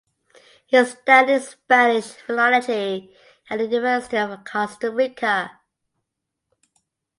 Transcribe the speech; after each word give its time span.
He 0.65 0.83
studied 0.83 1.43
Spanish 1.43 2.07
philology 2.13 3.15
at 3.51 3.59
the 3.59 3.65
University 3.67 4.17
of 4.17 4.43
Costa 4.43 4.89
Rica. 4.89 5.59